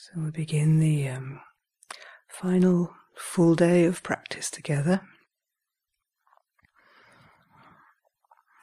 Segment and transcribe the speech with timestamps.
[0.00, 1.40] So we begin the um,
[2.28, 5.00] final full day of practice together.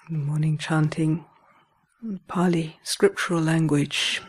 [0.10, 1.26] Morning chanting
[2.30, 4.22] Pali scriptural language.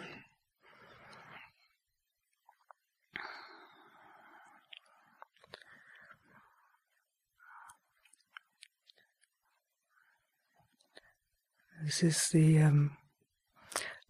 [11.84, 12.96] This is the um,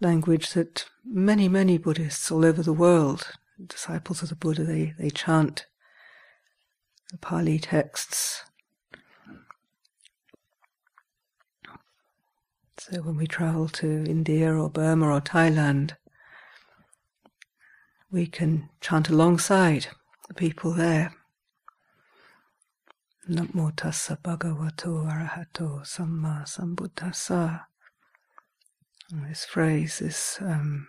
[0.01, 3.29] language that many, many Buddhists all over the world,
[3.65, 5.67] disciples of the Buddha, they, they chant
[7.11, 8.43] the Pali texts.
[12.79, 15.93] So when we travel to India or Burma or Thailand,
[18.11, 19.89] we can chant alongside
[20.29, 21.13] the people there.
[23.29, 27.63] Namo tassa bhagavato arahato samma sambuddhassa.
[29.11, 30.89] This phrase is um,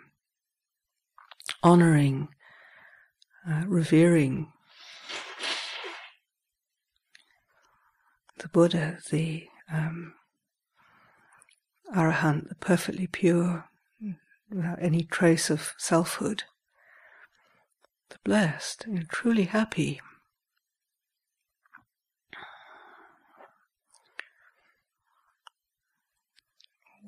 [1.61, 2.29] honoring,
[3.47, 4.51] uh, revering
[8.39, 10.15] the Buddha, the um,
[11.95, 13.65] Arahant, the perfectly pure,
[14.49, 16.43] without any trace of selfhood,
[18.09, 20.01] the blessed, know, truly happy.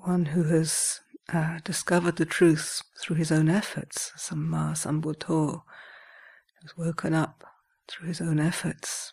[0.04, 5.64] One who has uh, discovered the truth through his own efforts, Samma Sambuddho,
[6.62, 7.44] has woken up
[7.88, 9.12] through his own efforts.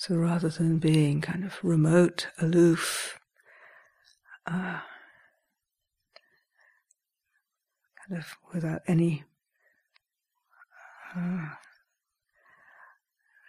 [0.00, 3.20] So rather than being kind of remote, aloof,
[4.46, 4.80] uh,
[8.08, 9.24] kind of without any,
[11.14, 11.50] uh,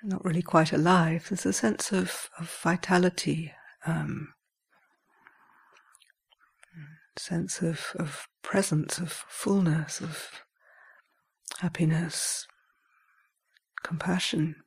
[0.04, 3.54] not really quite alive, there's a sense of, of vitality,
[3.88, 4.34] um,
[7.18, 10.44] sense of, of presence, of fullness, of
[11.60, 12.46] happiness,
[13.84, 14.58] compassion.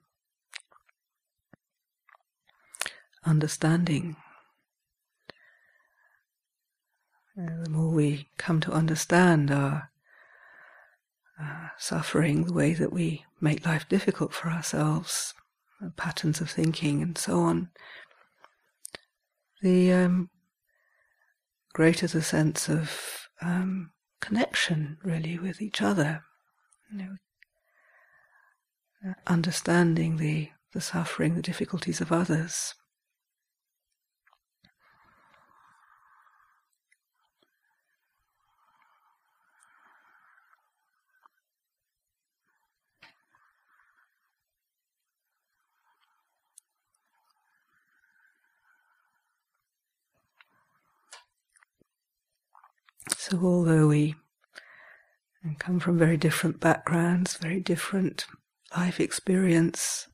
[3.25, 4.17] Understanding.
[7.39, 9.91] Uh, the more we come to understand our
[11.41, 15.35] uh, suffering, the way that we make life difficult for ourselves,
[15.97, 17.71] patterns of thinking, and so on,
[19.63, 20.31] the um,
[21.73, 23.91] greater the sense of um,
[24.21, 26.23] connection, really, with each other.
[26.93, 27.17] You know,
[29.09, 32.75] uh, understanding the, the suffering, the difficulties of others.
[53.35, 54.15] So, although we
[55.59, 58.27] come from very different backgrounds, very different
[58.77, 60.07] life experience,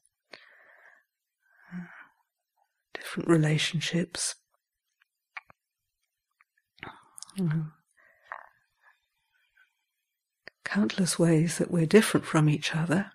[2.95, 4.37] different relationships,
[10.65, 13.13] countless ways that we're different from each other.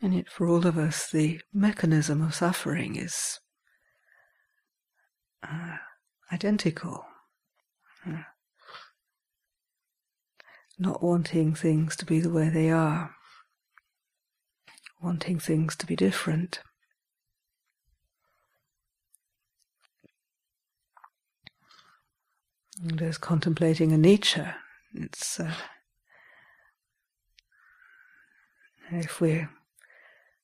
[0.00, 3.38] And yet, for all of us, the mechanism of suffering is
[6.32, 7.04] identical.
[10.78, 13.14] Not wanting things to be the way they are,
[15.00, 16.60] wanting things to be different.
[22.82, 24.54] And as contemplating anicca,
[24.94, 25.54] it's uh,
[28.90, 29.50] if we're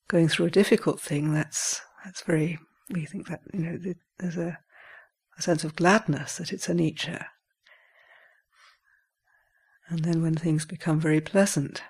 [0.07, 2.59] going through a difficult thing, that's that's very.
[2.91, 4.59] We think that you know there's a
[5.39, 7.27] a sense of gladness that it's anicca.
[9.89, 11.83] And then when things become very pleasant,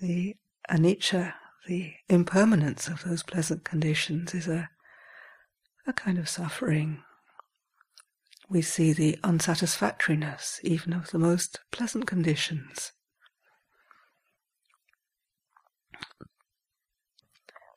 [0.00, 0.36] the
[0.70, 1.34] anicca,
[1.66, 4.70] the impermanence of those pleasant conditions is a,
[5.86, 7.02] a kind of suffering.
[8.48, 12.92] We see the unsatisfactoriness even of the most pleasant conditions.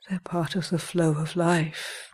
[0.10, 2.11] They're part of the flow of life.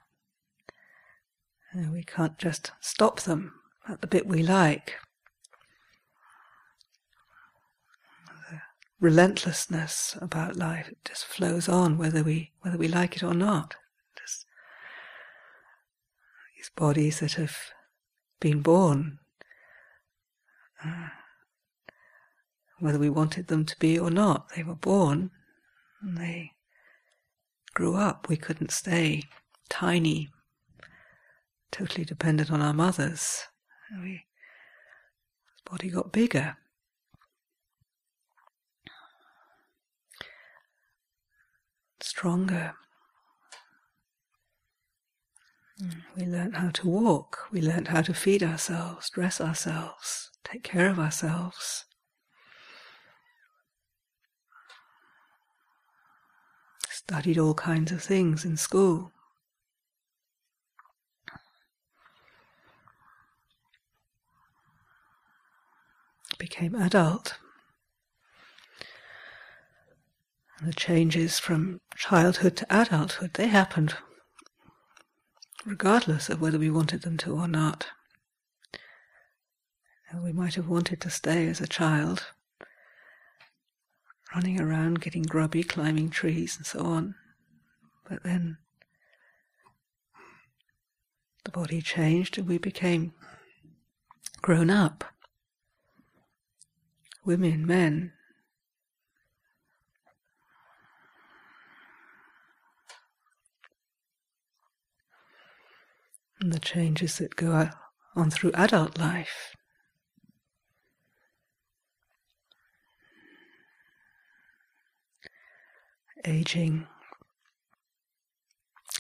[1.92, 3.54] We can't just stop them
[3.88, 4.96] at the bit we like.
[8.50, 8.62] The
[9.00, 13.76] relentlessness about life it just flows on whether we whether we like it or not.
[16.58, 17.56] these bodies that have
[18.40, 19.20] been born,
[20.84, 21.10] uh,
[22.80, 24.50] whether we wanted them to be or not.
[24.56, 25.32] They were born
[26.02, 26.54] and they
[27.74, 28.28] grew up.
[28.30, 29.24] We couldn't stay
[29.70, 30.30] tiny,
[31.72, 33.44] totally dependent on our mothers.
[34.02, 36.58] We, his body got bigger.
[42.02, 42.74] Stronger.
[46.16, 47.48] We learned how to walk.
[47.52, 51.86] We learned how to feed ourselves, dress ourselves, take care of ourselves.
[56.90, 59.12] Studied all kinds of things in school.
[66.38, 67.36] Became adult.
[70.60, 73.96] And the changes from childhood to adulthood, they happened
[75.66, 77.88] regardless of whether we wanted them to or not.
[80.24, 82.28] We might have wanted to stay as a child,
[84.34, 87.16] running around, getting grubby, climbing trees, and so on.
[88.10, 88.58] But then
[91.44, 93.14] the body changed and we became
[94.42, 95.04] grown up.
[97.28, 98.14] Women, men,
[106.40, 107.70] and the changes that go
[108.16, 109.58] on through adult life.
[116.24, 116.88] Aging,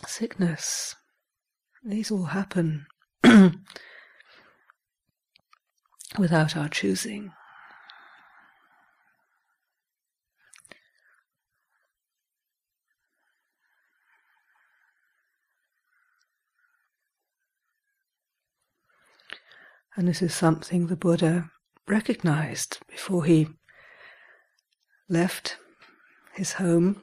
[0.05, 0.97] sickness,
[1.81, 2.87] these all happen
[6.19, 7.31] without our choosing.
[19.97, 21.49] And this is something the Buddha
[21.87, 23.47] recognized before he
[25.09, 25.57] left
[26.35, 27.01] his home.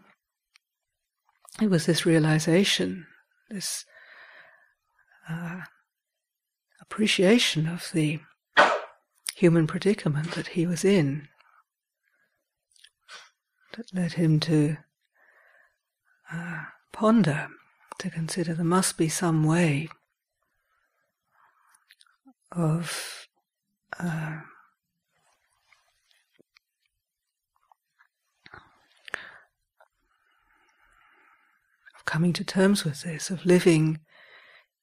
[1.61, 3.09] It was this realization,
[3.51, 3.85] this
[5.29, 5.63] uh,
[6.81, 8.21] appreciation of the
[9.35, 11.27] human predicament that he was in
[13.77, 14.77] that led him to
[16.33, 16.63] uh,
[16.93, 17.49] ponder,
[17.99, 19.89] to consider there must be some way
[22.55, 23.27] of
[23.99, 24.39] uh,
[31.97, 34.01] of coming to terms with this, of living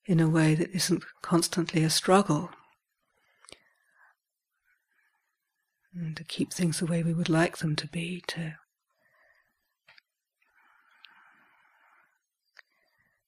[0.06, 2.50] in a way that isn't constantly a struggle.
[5.94, 8.56] And to keep things the way we would like them to be, to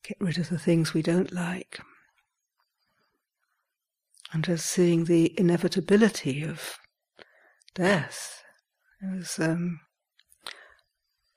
[0.03, 1.79] get rid of the things we don't like
[4.33, 6.77] and as seeing the inevitability of
[7.75, 8.44] death.
[9.01, 9.80] It was um,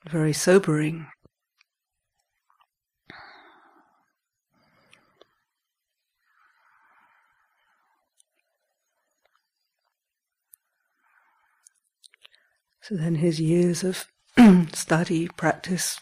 [0.09, 1.05] very sobering.
[12.81, 14.05] So then his years of
[14.73, 15.99] study, practice,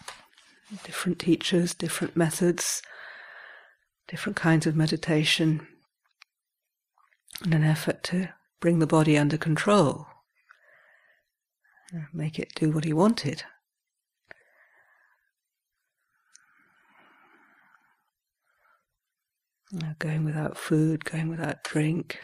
[0.84, 2.82] different teachers, different methods,
[4.08, 5.68] different kinds of meditation,
[7.44, 10.08] in an effort to bring the body under control,
[11.94, 13.44] uh, make it do what he wanted.
[20.00, 22.20] going without food, going without drink,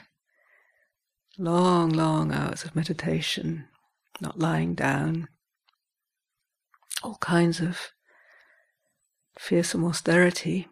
[1.38, 3.66] long, long hours of meditation,
[4.20, 5.28] not lying down,
[7.04, 7.92] all kinds of
[9.38, 10.68] fearsome austerity.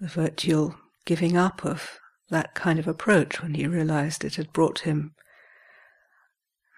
[0.00, 1.98] The virtual giving up of
[2.30, 5.14] that kind of approach when he realized it had brought him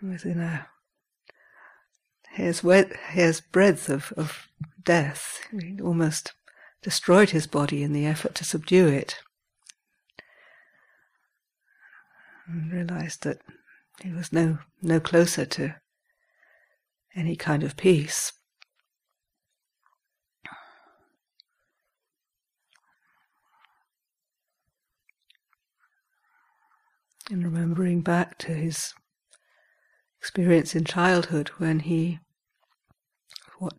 [0.02, 0.68] within a
[2.30, 4.48] hair's, hair's breadth of, of
[4.84, 5.40] death.
[5.50, 6.32] He almost
[6.82, 9.16] destroyed his body in the effort to subdue it.
[12.46, 13.38] And realized that
[14.02, 15.76] he was no, no closer to
[17.14, 18.32] any kind of peace.
[27.30, 28.92] And remembering back to his
[30.18, 32.18] experience in childhood when he,
[33.58, 33.74] what,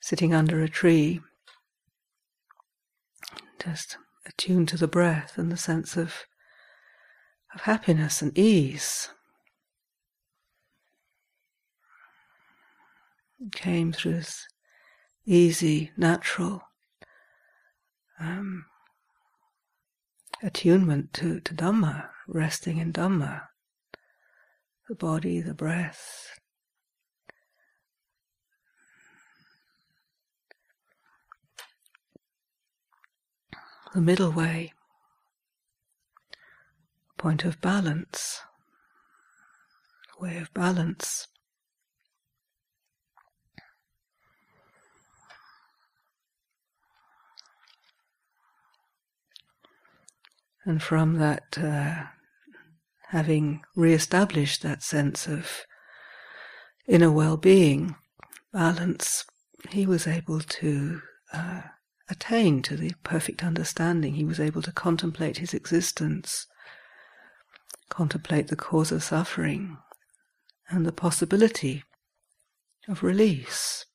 [0.00, 1.20] sitting under a tree,
[3.58, 3.96] just
[4.26, 6.26] attuned to the breath and the sense of,
[7.54, 9.08] of happiness and ease.
[13.52, 14.46] came through this
[15.24, 16.62] easy, natural
[18.18, 18.66] um,
[20.42, 23.42] attunement to, to Dhamma, resting in Dhamma,
[24.88, 26.38] the body, the breath.
[33.92, 34.72] The middle way,
[37.18, 38.40] point of balance,
[40.20, 41.26] way of balance.
[50.70, 52.04] And from that, uh,
[53.08, 55.66] having re-established that sense of
[56.86, 57.96] inner well-being,
[58.52, 59.24] balance,
[59.70, 61.62] he was able to uh,
[62.08, 64.14] attain to the perfect understanding.
[64.14, 66.46] He was able to contemplate his existence,
[67.88, 69.76] contemplate the cause of suffering,
[70.68, 71.82] and the possibility
[72.86, 73.86] of release.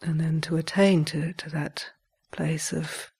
[0.00, 1.90] And then to attain to, to that
[2.30, 3.10] place of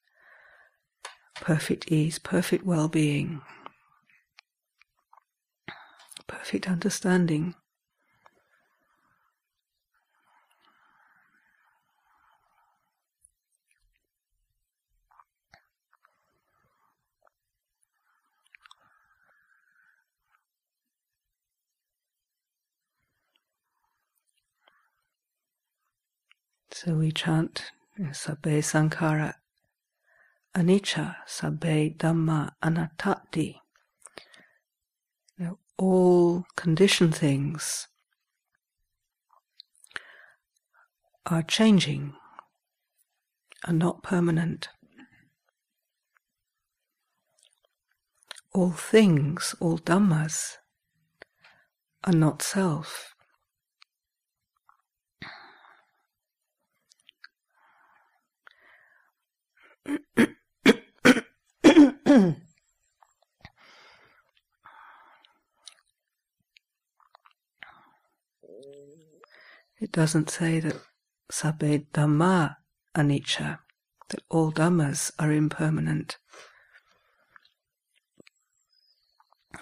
[1.35, 3.41] perfect ease, perfect well being,
[6.27, 7.55] perfect understanding.
[26.71, 29.35] So we chant Sabbe Sankhara
[30.55, 33.57] Anicca Sabbe Dhamma Anattati.
[35.77, 37.87] All conditioned things
[41.27, 42.15] are changing,
[43.65, 44.69] are not permanent.
[48.53, 50.57] All things, all dhammas,
[52.05, 53.15] are not self.
[69.81, 70.77] It doesn't say that
[71.31, 72.57] sabbe dhamma
[72.95, 73.59] anicca,
[74.09, 76.19] that all dhammas are impermanent.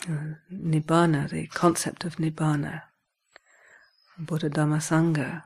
[0.09, 2.83] Uh, nibbana, the concept of nibbana,
[4.19, 5.43] Buddha Dhamma Sangha,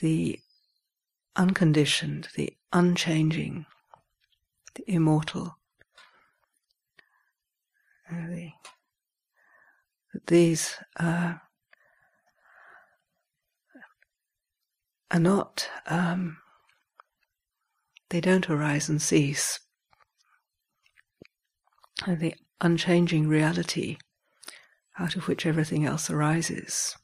[0.00, 0.40] the
[1.36, 3.66] unconditioned, the unchanging,
[4.74, 5.56] the immortal.
[8.10, 8.50] Uh, the,
[10.26, 11.34] these uh,
[15.10, 16.38] are not, um,
[18.10, 19.60] they don't arise and cease.
[22.06, 23.98] The unchanging reality
[24.98, 26.96] out of which everything else arises.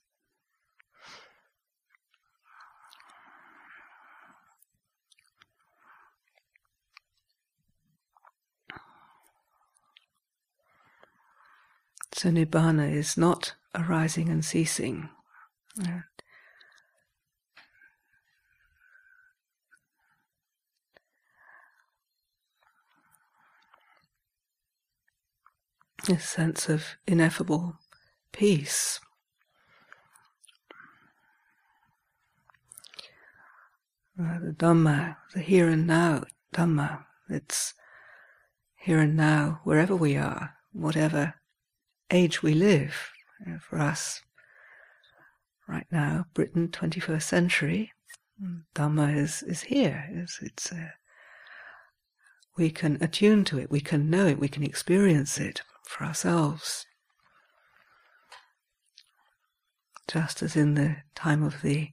[12.16, 15.11] So Nibbana is not arising and ceasing.
[26.06, 27.76] This sense of ineffable
[28.32, 28.99] peace.
[34.18, 37.75] Uh, the Dhamma, the here and now Dhamma, it's
[38.75, 41.35] here and now, wherever we are, whatever
[42.10, 43.10] age we live.
[43.40, 44.22] You know, for us,
[45.68, 47.92] right now, Britain, 21st century,
[48.75, 50.08] Dhamma is, is here.
[50.12, 50.90] It's, it's uh,
[52.56, 56.86] we can attune to it, we can know it, we can experience it for ourselves.
[60.08, 61.90] Just as in the time of the,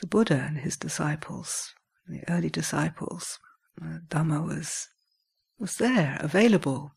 [0.00, 1.74] the Buddha and his disciples,
[2.06, 3.38] the early disciples,
[3.82, 4.88] uh, Dhamma was,
[5.58, 6.92] was there, available,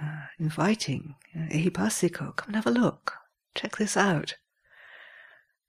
[0.00, 1.14] uh, inviting.
[1.34, 3.14] Uh, Ehipassiko, come and have a look.
[3.54, 4.36] Check this out.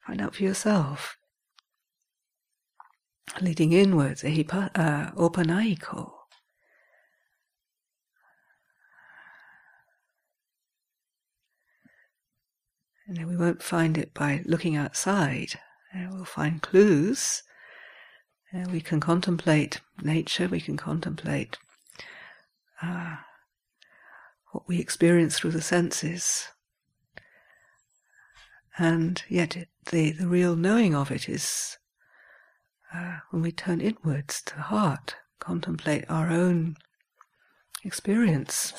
[0.05, 1.17] Find out for yourself.
[3.41, 6.11] Leading inwards, ehipa, uh, opanaiko.
[13.07, 15.59] And then we won't find it by looking outside.
[15.93, 17.43] Uh, we'll find clues.
[18.53, 21.57] Uh, we can contemplate nature, we can contemplate
[22.81, 23.17] uh,
[24.55, 26.47] what we experience through the senses.
[28.77, 31.77] And yet, it, the, the real knowing of it is
[32.93, 36.77] uh, when we turn inwards to the heart, contemplate our own
[37.83, 38.71] experience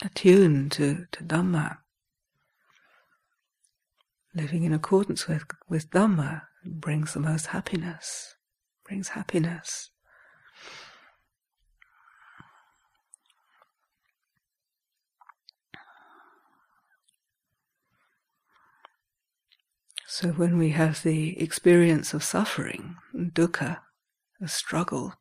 [0.00, 1.78] attuned to, to Dhamma,
[4.32, 8.36] living in accordance with, with Dhamma brings the most happiness,
[8.84, 9.90] brings happiness.
[20.18, 23.80] So when we have the experience of suffering, dukkha,
[24.40, 25.12] a struggle,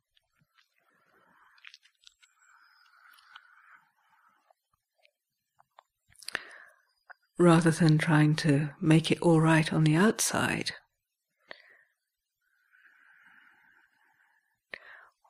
[7.38, 10.72] rather than trying to make it all right on the outside,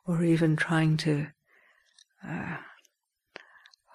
[0.06, 1.26] or even trying to
[2.24, 2.58] uh,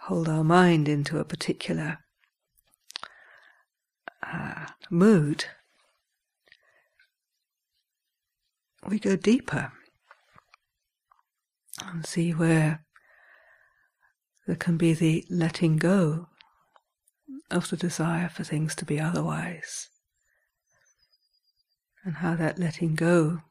[0.01, 2.00] hold our mind into a particular
[4.22, 5.46] uh, mood,
[8.90, 9.72] we go deeper
[11.86, 12.84] and see where
[14.48, 16.28] there can be the letting go
[17.50, 19.90] of the desire for things to be otherwise,
[22.04, 23.42] and how that letting go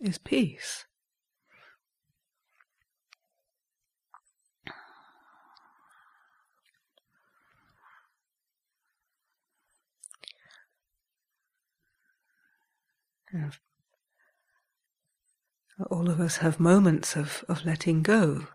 [0.00, 0.84] is peace.
[13.32, 13.56] And
[15.90, 18.46] all of us have moments of, of letting go,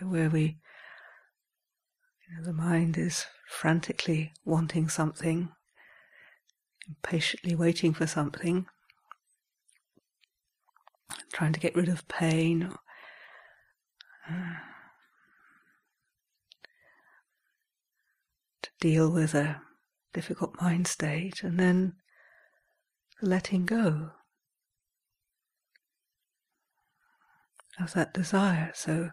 [0.00, 0.58] where we,
[2.28, 5.50] you know, the mind is frantically wanting something,
[6.88, 8.66] impatiently waiting for something,
[11.32, 12.62] trying to get rid of pain.
[12.64, 12.78] Or,
[14.28, 14.54] uh,
[18.62, 19.60] to deal with a
[20.12, 21.94] difficult mind state, and then
[23.20, 24.12] letting go.
[27.80, 28.72] Of that desire.
[28.74, 29.10] So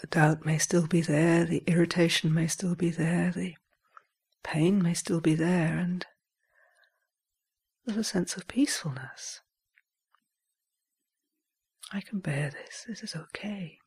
[0.00, 3.54] the doubt may still be there, the irritation may still be there, the
[4.42, 6.04] pain may still be there, and
[7.84, 9.40] there's a sense of peacefulness.
[11.92, 13.78] I can bear this, this is okay.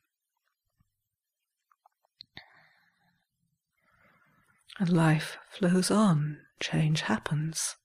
[4.80, 7.76] And life flows on, change happens.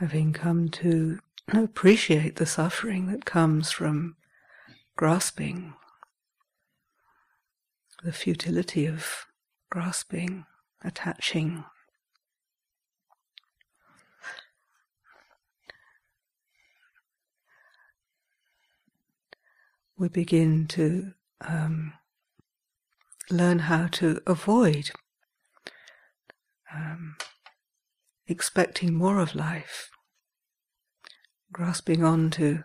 [0.00, 1.18] Having come to
[1.52, 4.16] appreciate the suffering that comes from
[4.96, 5.74] grasping,
[8.02, 9.26] the futility of
[9.68, 10.46] grasping,
[10.82, 11.64] attaching.
[19.98, 21.92] We begin to um,
[23.30, 24.92] learn how to avoid
[26.74, 27.16] um,
[28.30, 29.90] expecting more of life,
[31.52, 32.62] grasping on to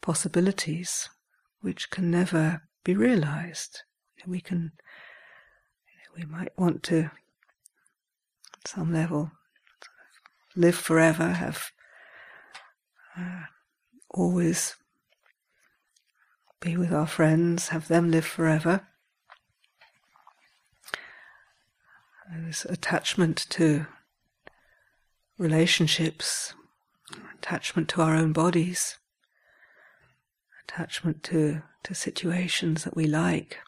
[0.00, 1.08] possibilities
[1.60, 3.82] which can never be realized.
[4.26, 4.72] We can,
[6.16, 7.10] we might want to,
[8.58, 9.30] at some level,
[10.56, 11.70] live forever, have
[13.16, 13.44] uh,
[14.10, 14.76] always
[16.60, 18.86] be with our friends, have them live forever.
[22.46, 23.86] This attachment to
[25.40, 26.52] relationships,
[27.38, 28.98] attachment to our own bodies,
[30.68, 33.58] attachment to, to situations that we like.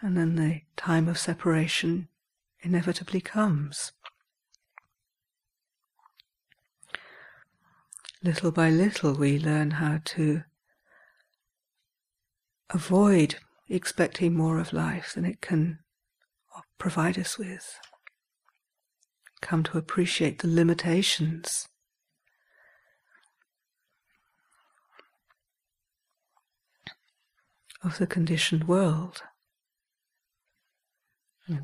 [0.00, 2.06] And then the time of separation
[2.60, 3.90] inevitably comes.
[8.22, 10.44] Little by little, we learn how to
[12.70, 13.36] avoid
[13.68, 15.80] expecting more of life than it can
[16.78, 17.78] provide us with.
[19.40, 21.68] Come to appreciate the limitations
[27.82, 29.22] of the conditioned world.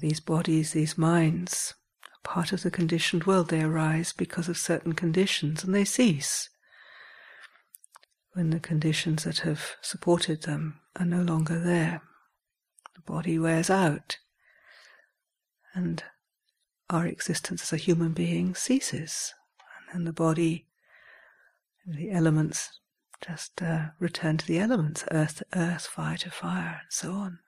[0.01, 1.75] these bodies, these minds,
[2.05, 3.49] are part of the conditioned world.
[3.49, 6.51] They arise because of certain conditions and they cease
[8.33, 12.03] when the conditions that have supported them are no longer there.
[12.95, 14.19] The body wears out
[15.75, 16.03] and
[16.91, 19.35] our existence as a human being ceases.
[19.79, 20.67] And then the body,
[21.87, 22.81] the elements
[23.27, 27.41] just uh, return to the elements earth to earth, fire to fire, and so on.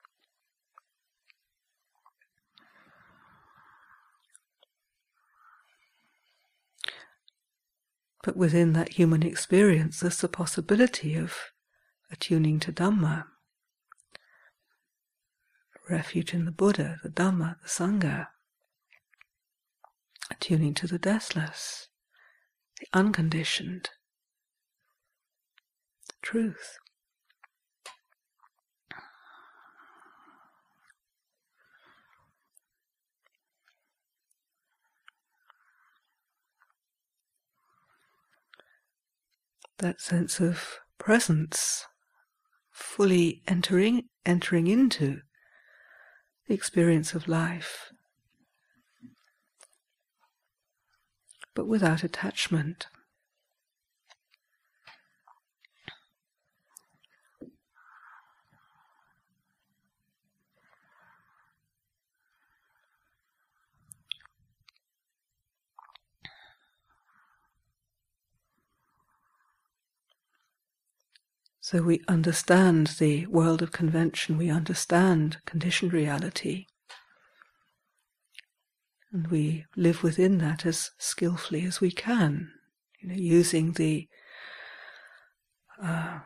[8.23, 11.35] But within that human experience, there's the possibility of
[12.11, 13.25] attuning to Dhamma,
[15.91, 18.27] refuge in the Buddha, the Dhamma, the Sangha,
[20.29, 21.89] attuning to the deathless,
[22.79, 23.89] the unconditioned
[26.07, 26.77] the truth.
[39.77, 41.87] that sense of presence,
[42.71, 45.21] fully entering entering into
[46.51, 47.93] the experience of life,
[51.55, 52.87] but without attachment.
[71.71, 76.65] So we understand the world of convention, we understand conditioned reality,
[79.13, 82.51] and we live within that as skillfully as we can,
[82.99, 84.09] you know, using the
[85.81, 86.19] uh,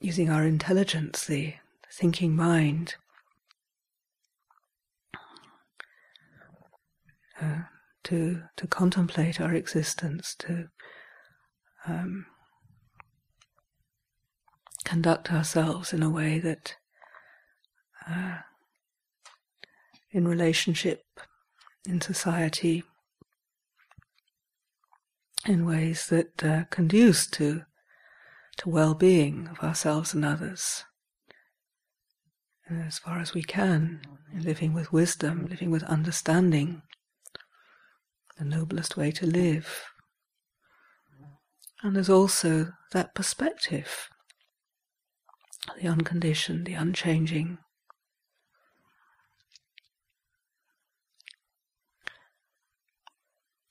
[0.00, 1.54] using our intelligence, the
[1.90, 2.96] thinking mind,
[7.40, 7.60] uh,
[8.04, 10.68] to to contemplate our existence, to
[11.86, 12.26] um,
[14.92, 16.76] conduct ourselves in a way that,
[18.06, 18.36] uh,
[20.10, 21.02] in relationship,
[21.86, 22.82] in society,
[25.46, 27.62] in ways that uh, conduce to
[28.58, 30.84] to well-being of ourselves and others.
[32.68, 34.02] And as far as we can,
[34.34, 36.82] living with wisdom, living with understanding,
[38.36, 39.86] the noblest way to live.
[41.82, 44.10] And there's also that perspective
[45.80, 47.58] the unconditioned, the unchanging.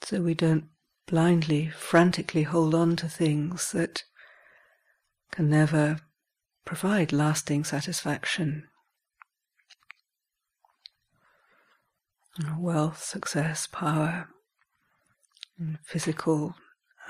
[0.03, 0.65] So we don't
[1.07, 4.03] blindly, frantically hold on to things that
[5.31, 5.99] can never
[6.65, 8.67] provide lasting satisfaction.
[12.57, 14.29] Wealth, success, power,
[15.83, 16.55] physical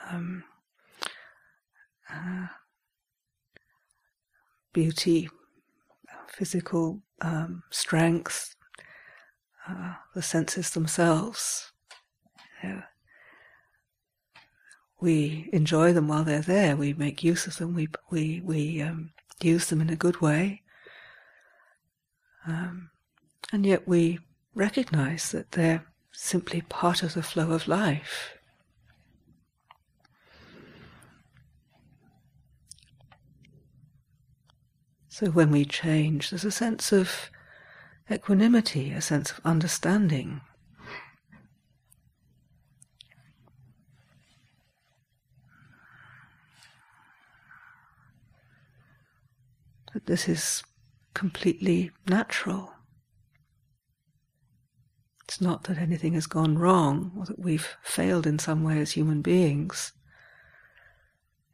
[0.09, 0.43] um,
[2.09, 2.47] uh,
[4.73, 5.29] beauty,
[6.27, 8.55] physical um, strength,
[9.67, 11.71] uh, the senses themselves.
[12.63, 12.83] You know,
[14.99, 16.75] we enjoy them while they're there.
[16.75, 17.73] We make use of them.
[17.73, 20.61] We we we um, use them in a good way,
[22.47, 22.91] um,
[23.51, 24.19] and yet we
[24.53, 28.37] recognize that they're simply part of the flow of life.
[35.13, 37.29] So when we change, there's a sense of
[38.09, 40.39] equanimity, a sense of understanding.
[49.93, 50.63] That this is
[51.13, 52.71] completely natural.
[55.25, 58.91] It's not that anything has gone wrong or that we've failed in some way as
[58.91, 59.91] human beings.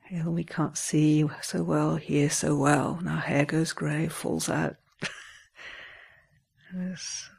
[0.10, 4.48] Know, we can't see so well, hear so well, and our hair goes grey, falls
[4.48, 4.78] out.
[6.74, 7.30] There's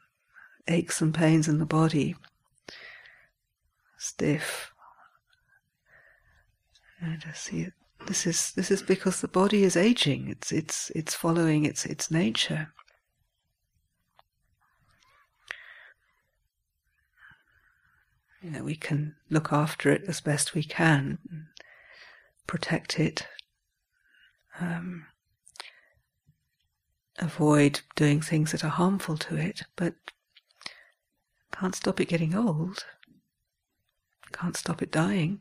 [0.69, 2.15] aches and pains in the body,
[3.97, 4.71] stiff.
[7.01, 7.73] And I see it.
[8.07, 10.29] This is this is because the body is aging.
[10.29, 12.73] It's it's it's following its its nature.
[18.43, 21.19] You know, we can look after it as best we can,
[22.49, 23.29] protect it,
[24.59, 25.07] um,
[27.21, 29.95] avoid doing things that are harmful to it, but
[31.53, 32.85] can't stop it getting old,
[34.33, 35.41] can't stop it dying.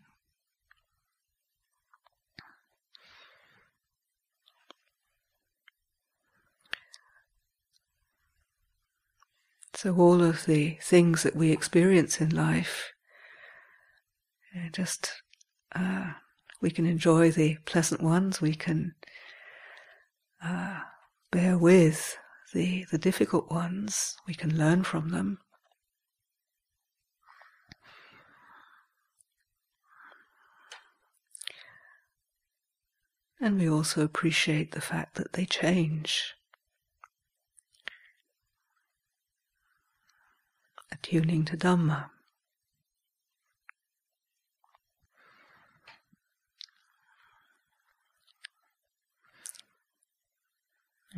[9.74, 12.92] So, all of the things that we experience in life,
[14.72, 15.22] just
[15.76, 16.14] uh,
[16.62, 18.96] we can enjoy the pleasant ones, we can
[20.44, 20.80] uh,
[21.32, 22.18] bear with
[22.54, 25.40] the, the difficult ones, we can learn from them.
[33.40, 36.34] And we also appreciate the fact that they change.
[40.92, 42.10] Attuning to Dhamma.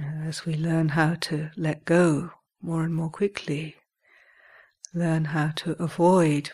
[0.02, 2.32] As we learn how to let go
[2.62, 3.76] more and more quickly,
[4.94, 6.52] learn how to avoid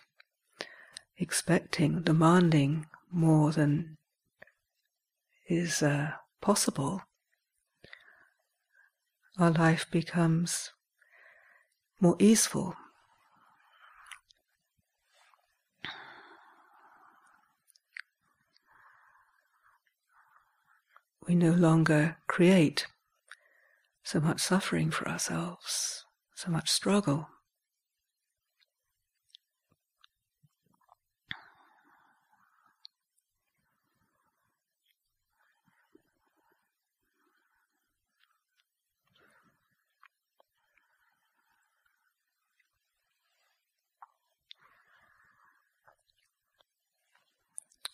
[1.17, 3.97] expecting, demanding more than
[5.47, 7.03] is uh, possible,
[9.37, 10.71] our life becomes
[11.99, 12.75] more easeful.
[21.27, 22.87] We no longer create
[24.05, 27.27] so much suffering for ourselves, so much struggle.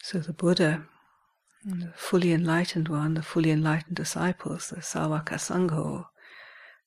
[0.04, 0.84] So the Buddha,
[1.64, 6.06] the fully enlightened one, the fully enlightened disciples, the Sawaka Sangho,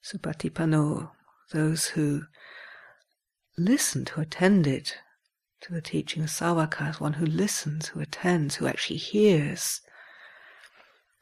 [0.02, 1.10] Supatipanno,
[1.52, 2.22] those who
[3.56, 4.92] listen to attended
[5.60, 9.80] to the teaching of Sawakas, one who listens, who attends, who actually hears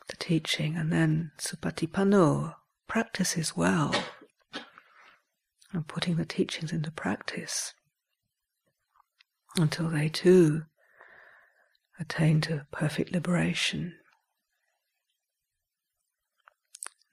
[0.09, 2.55] the teaching, and then Supatipanno
[2.88, 3.95] practices well
[5.73, 7.75] and putting the teachings into practice
[9.57, 10.65] until they too
[12.03, 13.95] attain to perfect liberation.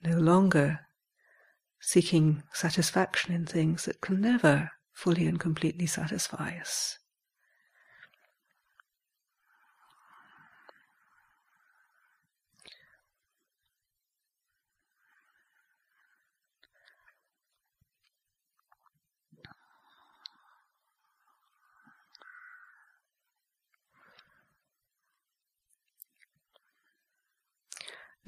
[0.03, 0.79] No longer
[1.79, 6.97] seeking satisfaction in things that can never fully and completely satisfy us.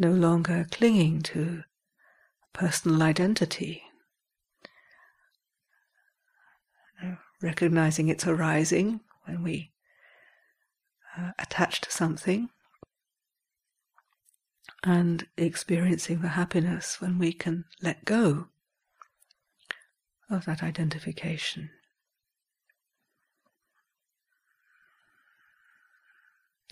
[0.02, 1.62] No longer clinging to
[2.54, 3.84] personal identity,
[7.42, 9.72] recognizing its arising when we
[11.18, 12.50] uh, attach to something,
[14.84, 18.48] and experiencing the happiness when we can let go
[20.32, 21.70] of that identification.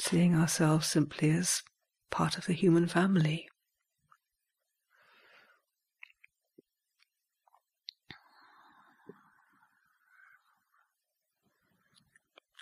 [0.02, 1.62] Seeing ourselves simply as
[2.12, 3.48] part of the human family.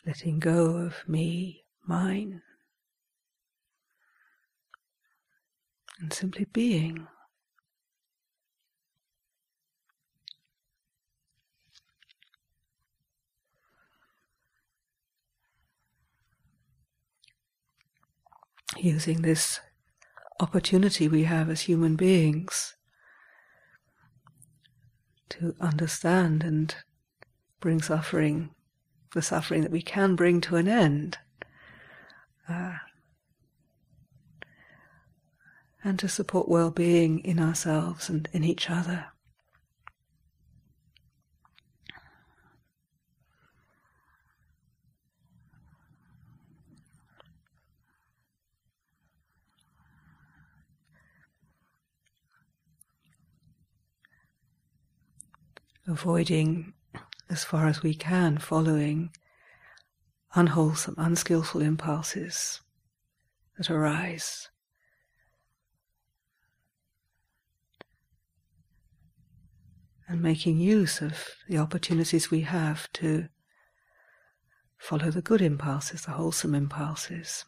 [0.06, 2.42] Letting go of me, mine,
[6.00, 7.08] and simply being.
[18.84, 19.60] Using this
[20.40, 22.76] opportunity we have as human beings
[25.30, 26.76] to understand and
[27.60, 28.50] bring suffering,
[29.14, 31.18] the suffering that we can bring to an end,
[32.48, 32.76] uh,
[35.84, 39.08] and to support well being in ourselves and in each other.
[55.98, 56.74] Avoiding
[57.28, 59.10] as far as we can following
[60.36, 62.62] unwholesome, unskillful impulses
[63.58, 64.50] that arise.
[70.08, 71.16] And making use of
[71.50, 73.30] the opportunities we have to
[74.78, 77.44] follow the good impulses, the wholesome impulses.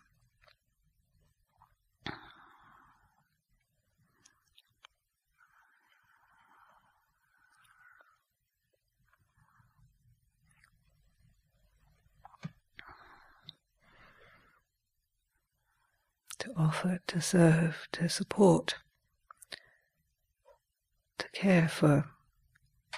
[16.58, 18.76] Offer, to serve, to support,
[21.18, 22.06] to care for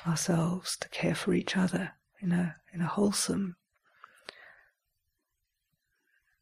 [0.07, 3.55] ourselves, to care for each other in a, in a wholesome,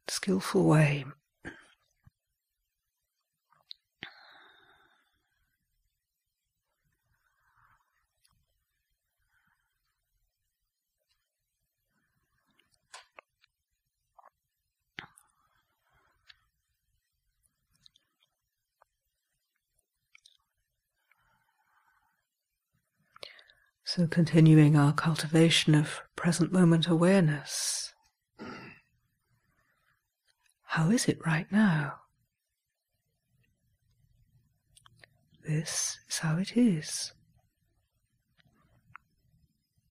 [0.08, 1.06] skillful way.
[24.00, 27.94] So, continuing our cultivation of present moment awareness.
[30.64, 31.96] How is it right now?
[35.46, 37.12] This is how it is.